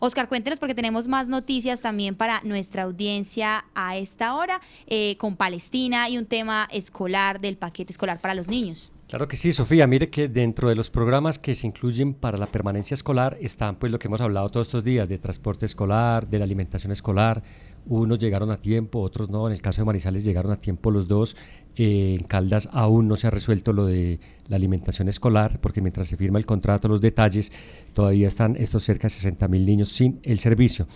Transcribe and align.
Oscar, 0.00 0.28
cuéntenos 0.28 0.58
porque 0.58 0.74
tenemos 0.74 1.08
más 1.08 1.28
noticias 1.28 1.80
también 1.80 2.14
para 2.14 2.40
nuestra 2.42 2.84
audiencia 2.84 3.64
a 3.74 3.96
esta 3.96 4.34
hora 4.34 4.60
eh, 4.86 5.16
con 5.18 5.36
Palestina 5.36 6.08
y 6.08 6.18
un 6.18 6.26
tema 6.26 6.68
escolar 6.70 7.40
del 7.40 7.56
paquete 7.56 7.92
escolar 7.92 8.20
para 8.20 8.34
los 8.34 8.48
niños. 8.48 8.92
Claro 9.08 9.26
que 9.26 9.38
sí, 9.38 9.54
Sofía. 9.54 9.86
Mire 9.86 10.10
que 10.10 10.28
dentro 10.28 10.68
de 10.68 10.74
los 10.74 10.90
programas 10.90 11.38
que 11.38 11.54
se 11.54 11.66
incluyen 11.66 12.12
para 12.12 12.36
la 12.36 12.44
permanencia 12.44 12.94
escolar 12.94 13.38
están 13.40 13.76
pues 13.76 13.90
lo 13.90 13.98
que 13.98 14.06
hemos 14.06 14.20
hablado 14.20 14.50
todos 14.50 14.66
estos 14.66 14.84
días 14.84 15.08
de 15.08 15.16
transporte 15.16 15.64
escolar, 15.64 16.28
de 16.28 16.38
la 16.38 16.44
alimentación 16.44 16.92
escolar. 16.92 17.42
Unos 17.86 18.18
llegaron 18.18 18.50
a 18.50 18.58
tiempo, 18.58 19.00
otros 19.00 19.30
no. 19.30 19.46
En 19.46 19.54
el 19.54 19.62
caso 19.62 19.80
de 19.80 19.86
Manizales 19.86 20.24
llegaron 20.24 20.52
a 20.52 20.56
tiempo 20.56 20.90
los 20.90 21.08
dos. 21.08 21.36
Eh, 21.74 22.16
en 22.18 22.26
Caldas 22.26 22.68
aún 22.70 23.08
no 23.08 23.16
se 23.16 23.28
ha 23.28 23.30
resuelto 23.30 23.72
lo 23.72 23.86
de 23.86 24.20
la 24.46 24.56
alimentación 24.56 25.08
escolar 25.08 25.58
porque 25.58 25.80
mientras 25.80 26.06
se 26.06 26.18
firma 26.18 26.38
el 26.38 26.44
contrato, 26.44 26.86
los 26.86 27.00
detalles, 27.00 27.50
todavía 27.94 28.28
están 28.28 28.56
estos 28.56 28.84
cerca 28.84 29.06
de 29.06 29.14
60 29.14 29.48
mil 29.48 29.64
niños 29.64 29.88
sin 29.88 30.20
el 30.22 30.38
servicio. 30.38 30.86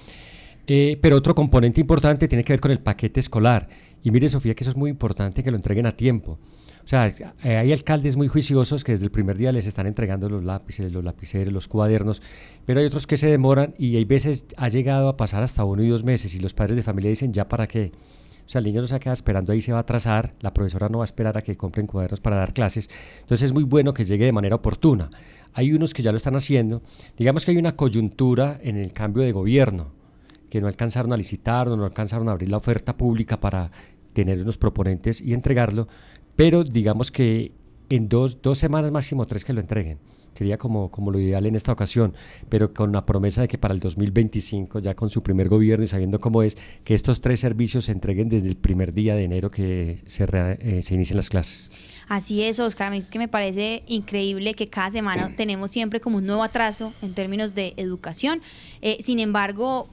Eh, 0.66 0.98
pero 1.00 1.16
otro 1.16 1.34
componente 1.34 1.80
importante 1.80 2.28
tiene 2.28 2.44
que 2.44 2.52
ver 2.52 2.60
con 2.60 2.72
el 2.72 2.80
paquete 2.80 3.20
escolar. 3.20 3.68
Y 4.04 4.10
mire, 4.10 4.28
Sofía, 4.28 4.54
que 4.54 4.64
eso 4.64 4.70
es 4.70 4.76
muy 4.76 4.90
importante 4.90 5.42
que 5.42 5.50
lo 5.50 5.56
entreguen 5.56 5.86
a 5.86 5.92
tiempo. 5.92 6.38
O 6.84 6.86
sea, 6.86 7.06
eh, 7.06 7.56
hay 7.56 7.72
alcaldes 7.72 8.16
muy 8.16 8.28
juiciosos 8.28 8.82
que 8.82 8.92
desde 8.92 9.04
el 9.04 9.10
primer 9.10 9.36
día 9.38 9.52
les 9.52 9.66
están 9.66 9.86
entregando 9.86 10.28
los 10.28 10.44
lápices, 10.44 10.90
los 10.92 11.04
lapiceros, 11.04 11.52
los 11.52 11.68
cuadernos, 11.68 12.22
pero 12.66 12.80
hay 12.80 12.86
otros 12.86 13.06
que 13.06 13.16
se 13.16 13.28
demoran 13.28 13.74
y 13.78 13.96
hay 13.96 14.04
veces 14.04 14.46
ha 14.56 14.68
llegado 14.68 15.08
a 15.08 15.16
pasar 15.16 15.42
hasta 15.42 15.64
uno 15.64 15.82
y 15.82 15.88
dos 15.88 16.04
meses 16.04 16.34
y 16.34 16.40
los 16.40 16.54
padres 16.54 16.76
de 16.76 16.82
familia 16.82 17.10
dicen, 17.10 17.32
¿ya 17.32 17.48
para 17.48 17.68
qué? 17.68 17.92
O 18.44 18.48
sea, 18.48 18.58
el 18.58 18.64
niño 18.64 18.80
no 18.80 18.88
se 18.88 18.98
queda 18.98 19.12
esperando 19.12 19.52
ahí, 19.52 19.62
se 19.62 19.72
va 19.72 19.78
a 19.78 19.82
atrasar, 19.82 20.34
la 20.40 20.52
profesora 20.52 20.88
no 20.88 20.98
va 20.98 21.04
a 21.04 21.06
esperar 21.06 21.38
a 21.38 21.42
que 21.42 21.56
compren 21.56 21.86
cuadernos 21.86 22.20
para 22.20 22.36
dar 22.36 22.52
clases. 22.52 22.90
Entonces 23.20 23.46
es 23.46 23.52
muy 23.52 23.62
bueno 23.62 23.94
que 23.94 24.04
llegue 24.04 24.24
de 24.24 24.32
manera 24.32 24.56
oportuna. 24.56 25.08
Hay 25.54 25.72
unos 25.72 25.94
que 25.94 26.02
ya 26.02 26.10
lo 26.10 26.16
están 26.16 26.34
haciendo. 26.34 26.82
Digamos 27.16 27.44
que 27.44 27.52
hay 27.52 27.56
una 27.56 27.76
coyuntura 27.76 28.58
en 28.62 28.76
el 28.76 28.92
cambio 28.92 29.22
de 29.22 29.32
gobierno, 29.32 29.92
que 30.50 30.60
no 30.60 30.66
alcanzaron 30.66 31.12
a 31.12 31.16
licitar, 31.16 31.68
no 31.68 31.84
alcanzaron 31.84 32.28
a 32.28 32.32
abrir 32.32 32.50
la 32.50 32.56
oferta 32.56 32.96
pública 32.96 33.40
para 33.40 33.70
tener 34.12 34.42
unos 34.42 34.58
proponentes 34.58 35.20
y 35.20 35.32
entregarlo 35.32 35.88
pero 36.36 36.64
digamos 36.64 37.10
que 37.10 37.52
en 37.88 38.08
dos, 38.08 38.40
dos 38.40 38.58
semanas 38.58 38.90
máximo 38.90 39.26
tres 39.26 39.44
que 39.44 39.52
lo 39.52 39.60
entreguen. 39.60 39.98
Sería 40.34 40.56
como, 40.56 40.90
como 40.90 41.10
lo 41.10 41.20
ideal 41.20 41.44
en 41.44 41.56
esta 41.56 41.72
ocasión, 41.72 42.14
pero 42.48 42.72
con 42.72 42.90
la 42.90 43.02
promesa 43.02 43.42
de 43.42 43.48
que 43.48 43.58
para 43.58 43.74
el 43.74 43.80
2025, 43.80 44.78
ya 44.78 44.94
con 44.94 45.10
su 45.10 45.22
primer 45.22 45.48
gobierno 45.48 45.84
y 45.84 45.88
sabiendo 45.88 46.20
cómo 46.20 46.42
es, 46.42 46.56
que 46.84 46.94
estos 46.94 47.20
tres 47.20 47.40
servicios 47.40 47.84
se 47.84 47.92
entreguen 47.92 48.30
desde 48.30 48.48
el 48.48 48.56
primer 48.56 48.94
día 48.94 49.14
de 49.14 49.24
enero 49.24 49.50
que 49.50 50.00
se, 50.06 50.26
eh, 50.32 50.80
se 50.82 50.94
inicien 50.94 51.18
las 51.18 51.28
clases. 51.28 51.70
Así 52.08 52.42
es, 52.42 52.58
Oscar. 52.60 52.88
A 52.88 52.90
mí 52.90 52.98
es 52.98 53.10
que 53.10 53.18
me 53.18 53.28
parece 53.28 53.82
increíble 53.86 54.54
que 54.54 54.68
cada 54.68 54.90
semana 54.90 55.32
tenemos 55.36 55.70
siempre 55.70 56.00
como 56.00 56.16
un 56.16 56.26
nuevo 56.26 56.42
atraso 56.42 56.94
en 57.02 57.14
términos 57.14 57.54
de 57.54 57.74
educación. 57.76 58.40
Eh, 58.80 58.98
sin 59.00 59.18
embargo, 59.18 59.88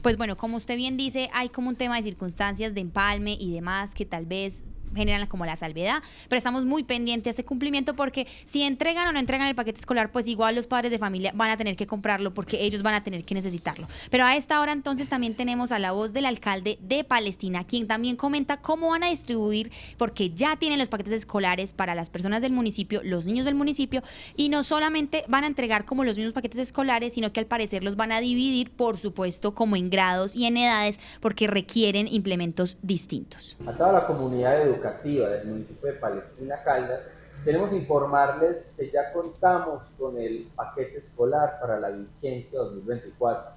pues 0.00 0.16
bueno, 0.16 0.38
como 0.38 0.56
usted 0.56 0.76
bien 0.76 0.96
dice, 0.96 1.28
hay 1.34 1.50
como 1.50 1.68
un 1.68 1.76
tema 1.76 1.96
de 1.96 2.02
circunstancias 2.02 2.74
de 2.74 2.80
empalme 2.80 3.36
y 3.38 3.52
demás 3.52 3.94
que 3.94 4.06
tal 4.06 4.24
vez 4.24 4.64
generan 4.94 5.26
como 5.26 5.46
la 5.46 5.56
salvedad, 5.56 6.02
pero 6.28 6.38
estamos 6.38 6.64
muy 6.64 6.84
pendientes 6.84 7.24
de 7.24 7.30
este 7.30 7.44
cumplimiento 7.44 7.94
porque 7.94 8.26
si 8.44 8.62
entregan 8.62 9.08
o 9.08 9.12
no 9.12 9.18
entregan 9.18 9.48
el 9.48 9.54
paquete 9.54 9.80
escolar, 9.80 10.10
pues 10.12 10.28
igual 10.28 10.54
los 10.54 10.66
padres 10.66 10.90
de 10.90 10.98
familia 10.98 11.32
van 11.34 11.50
a 11.50 11.56
tener 11.56 11.76
que 11.76 11.86
comprarlo 11.86 12.34
porque 12.34 12.62
ellos 12.62 12.82
van 12.82 12.94
a 12.94 13.02
tener 13.02 13.24
que 13.24 13.34
necesitarlo. 13.34 13.88
Pero 14.10 14.24
a 14.24 14.36
esta 14.36 14.60
hora 14.60 14.72
entonces 14.72 15.08
también 15.08 15.34
tenemos 15.34 15.72
a 15.72 15.78
la 15.78 15.92
voz 15.92 16.12
del 16.12 16.26
alcalde 16.26 16.78
de 16.80 17.04
Palestina, 17.04 17.64
quien 17.64 17.86
también 17.86 18.16
comenta 18.16 18.58
cómo 18.58 18.90
van 18.90 19.04
a 19.04 19.08
distribuir, 19.08 19.70
porque 19.96 20.30
ya 20.30 20.56
tienen 20.56 20.78
los 20.78 20.88
paquetes 20.88 21.12
escolares 21.12 21.72
para 21.72 21.94
las 21.94 22.10
personas 22.10 22.42
del 22.42 22.52
municipio, 22.52 23.00
los 23.02 23.26
niños 23.26 23.44
del 23.44 23.54
municipio, 23.54 24.02
y 24.36 24.48
no 24.48 24.64
solamente 24.64 25.24
van 25.28 25.44
a 25.44 25.46
entregar 25.46 25.84
como 25.84 26.04
los 26.04 26.16
mismos 26.16 26.34
paquetes 26.34 26.60
escolares, 26.60 27.14
sino 27.14 27.32
que 27.32 27.40
al 27.40 27.46
parecer 27.46 27.82
los 27.82 27.96
van 27.96 28.12
a 28.12 28.20
dividir, 28.20 28.70
por 28.70 28.98
supuesto, 28.98 29.54
como 29.54 29.76
en 29.76 29.90
grados 29.90 30.36
y 30.36 30.46
en 30.46 30.56
edades, 30.56 31.00
porque 31.20 31.46
requieren 31.46 32.08
implementos 32.08 32.76
distintos. 32.82 33.56
A 33.66 33.72
toda 33.72 33.92
la 33.92 34.06
comunidad 34.06 34.60
educativa 34.60 34.81
educativa 34.82 35.28
del 35.28 35.46
municipio 35.46 35.92
de 35.92 35.98
Palestina 35.98 36.60
Caldas, 36.62 37.06
queremos 37.44 37.72
informarles 37.72 38.74
que 38.76 38.90
ya 38.90 39.12
contamos 39.12 39.90
con 39.98 40.18
el 40.18 40.50
paquete 40.54 40.98
escolar 40.98 41.58
para 41.60 41.78
la 41.78 41.90
vigencia 41.90 42.58
2024. 42.58 43.52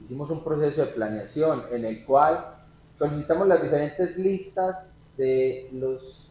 Hicimos 0.00 0.30
un 0.30 0.42
proceso 0.42 0.80
de 0.80 0.88
planeación 0.88 1.64
en 1.70 1.84
el 1.84 2.04
cual 2.04 2.56
solicitamos 2.94 3.46
las 3.46 3.62
diferentes 3.62 4.18
listas 4.18 4.92
de 5.16 5.68
los 5.72 6.28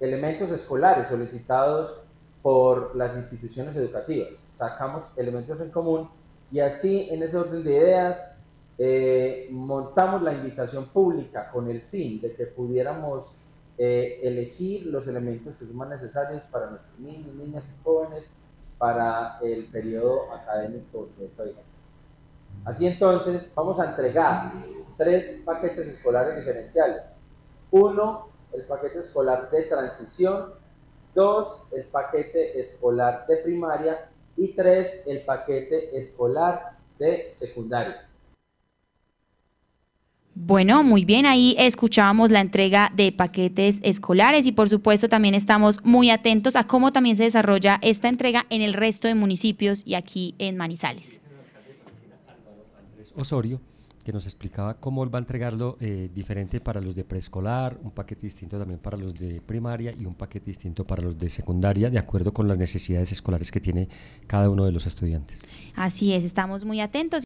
elementos 0.00 0.50
escolares 0.50 1.08
solicitados 1.08 1.94
por 2.42 2.96
las 2.96 3.16
instituciones 3.16 3.76
educativas. 3.76 4.38
Sacamos 4.48 5.04
elementos 5.16 5.60
en 5.60 5.70
común 5.70 6.08
y 6.50 6.60
así 6.60 7.08
en 7.10 7.22
ese 7.22 7.36
orden 7.36 7.62
de 7.62 7.72
ideas 7.72 8.32
eh, 8.78 9.48
montamos 9.50 10.22
la 10.22 10.32
invitación 10.32 10.88
pública 10.88 11.50
con 11.50 11.68
el 11.68 11.82
fin 11.82 12.20
de 12.20 12.34
que 12.34 12.46
pudiéramos 12.46 13.34
elegir 13.78 14.86
los 14.86 15.08
elementos 15.08 15.56
que 15.56 15.66
son 15.66 15.76
más 15.76 15.88
necesarios 15.88 16.44
para 16.44 16.70
nuestros 16.70 16.98
niños, 17.00 17.34
niñas 17.34 17.74
y 17.74 17.82
jóvenes 17.82 18.30
para 18.78 19.38
el 19.42 19.70
periodo 19.70 20.32
académico 20.32 21.08
de 21.18 21.26
esta 21.26 21.44
vigencia. 21.44 21.80
Así 22.64 22.86
entonces, 22.86 23.52
vamos 23.54 23.80
a 23.80 23.90
entregar 23.90 24.52
tres 24.96 25.42
paquetes 25.44 25.88
escolares 25.88 26.36
diferenciales. 26.36 27.12
Uno, 27.70 28.28
el 28.52 28.64
paquete 28.66 28.98
escolar 28.98 29.50
de 29.50 29.62
transición. 29.62 30.54
Dos, 31.14 31.62
el 31.72 31.84
paquete 31.86 32.58
escolar 32.60 33.26
de 33.26 33.38
primaria. 33.38 34.10
Y 34.36 34.54
tres, 34.54 35.02
el 35.06 35.24
paquete 35.24 35.96
escolar 35.96 36.78
de 36.98 37.30
secundaria. 37.30 38.08
Bueno, 40.34 40.82
muy 40.82 41.04
bien, 41.04 41.26
ahí 41.26 41.54
escuchábamos 41.58 42.30
la 42.30 42.40
entrega 42.40 42.90
de 42.96 43.12
paquetes 43.12 43.80
escolares 43.82 44.46
y 44.46 44.52
por 44.52 44.70
supuesto 44.70 45.08
también 45.08 45.34
estamos 45.34 45.84
muy 45.84 46.08
atentos 46.08 46.56
a 46.56 46.66
cómo 46.66 46.90
también 46.90 47.16
se 47.16 47.24
desarrolla 47.24 47.78
esta 47.82 48.08
entrega 48.08 48.46
en 48.48 48.62
el 48.62 48.72
resto 48.72 49.08
de 49.08 49.14
municipios 49.14 49.82
y 49.84 49.94
aquí 49.94 50.34
en 50.38 50.56
Manizales. 50.56 51.20
Osorio, 53.14 53.60
que 54.04 54.12
nos 54.12 54.24
explicaba 54.24 54.74
cómo 54.74 55.04
él 55.04 55.14
va 55.14 55.18
a 55.18 55.20
entregarlo 55.20 55.76
eh, 55.80 56.10
diferente 56.12 56.60
para 56.60 56.80
los 56.80 56.94
de 56.94 57.04
preescolar, 57.04 57.78
un 57.82 57.92
paquete 57.92 58.22
distinto 58.22 58.58
también 58.58 58.80
para 58.80 58.96
los 58.96 59.14
de 59.14 59.40
primaria 59.40 59.92
y 59.92 60.06
un 60.06 60.14
paquete 60.14 60.46
distinto 60.46 60.84
para 60.84 61.02
los 61.02 61.18
de 61.18 61.28
secundaria, 61.28 61.88
de 61.88 61.98
acuerdo 61.98 62.32
con 62.32 62.48
las 62.48 62.58
necesidades 62.58 63.12
escolares 63.12 63.50
que 63.50 63.60
tiene 63.60 63.88
cada 64.26 64.50
uno 64.50 64.64
de 64.64 64.72
los 64.72 64.86
estudiantes. 64.86 65.42
Así 65.76 66.12
es, 66.14 66.24
estamos 66.24 66.64
muy 66.64 66.80
atentos. 66.80 67.20